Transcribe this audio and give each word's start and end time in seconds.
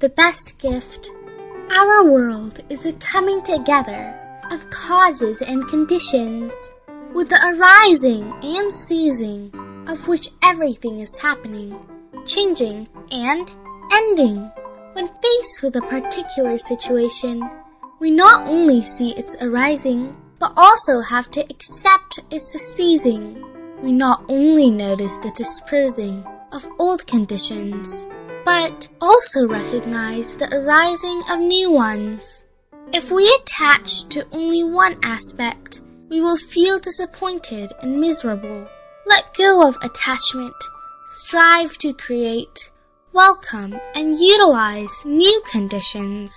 the 0.00 0.08
best 0.08 0.58
gift. 0.58 1.10
Our 1.70 2.04
world 2.04 2.62
is 2.68 2.84
a 2.84 2.92
coming 2.94 3.42
together 3.42 4.18
of 4.50 4.68
causes 4.70 5.40
and 5.40 5.66
conditions, 5.68 6.52
with 7.14 7.28
the 7.28 7.40
arising 7.42 8.32
and 8.42 8.74
ceasing 8.74 9.52
of 9.86 10.08
which 10.08 10.30
everything 10.42 11.00
is 11.00 11.18
happening, 11.18 11.78
changing, 12.26 12.88
and 13.12 13.54
ending. 13.92 14.50
When 14.94 15.06
faced 15.06 15.62
with 15.62 15.76
a 15.76 15.82
particular 15.82 16.58
situation, 16.58 17.48
we 18.00 18.10
not 18.10 18.48
only 18.48 18.80
see 18.80 19.14
its 19.14 19.36
arising, 19.40 20.16
but 20.38 20.52
also 20.56 21.00
have 21.00 21.30
to 21.32 21.40
accept 21.50 22.20
its 22.30 22.52
ceasing. 22.52 23.44
We 23.80 23.92
not 23.92 24.24
only 24.28 24.70
notice 24.70 25.18
the 25.18 25.30
dispersing 25.30 26.24
of 26.52 26.68
old 26.78 27.06
conditions, 27.06 28.06
but 28.44 28.88
also 29.00 29.48
recognize 29.48 30.36
the 30.36 30.54
arising 30.54 31.22
of 31.30 31.38
new 31.38 31.70
ones. 31.70 32.44
If 32.92 33.10
we 33.10 33.24
attach 33.40 34.04
to 34.10 34.26
only 34.32 34.62
one 34.62 34.98
aspect, 35.02 35.80
we 36.10 36.20
will 36.20 36.36
feel 36.36 36.78
disappointed 36.78 37.72
and 37.80 38.00
miserable. 38.00 38.68
Let 39.06 39.34
go 39.34 39.66
of 39.66 39.78
attachment, 39.82 40.54
strive 41.06 41.76
to 41.78 41.92
create, 41.94 42.70
welcome, 43.12 43.78
and 43.94 44.16
utilize 44.16 44.92
new 45.04 45.42
conditions. 45.50 46.34